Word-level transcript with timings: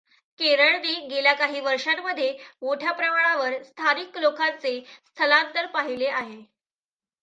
केरळने 0.39 0.93
गेल्या 1.07 1.33
काही 1.33 1.59
वर्षांमध्ये 1.59 2.31
मोठ्या 2.61 2.91
प्रमाणावर 2.91 3.61
स्थानिक 3.63 4.17
लोकांचे 4.17 4.79
स्थलांतर 5.07 5.65
पाहिले 5.67 6.07
आहे. 6.07 6.41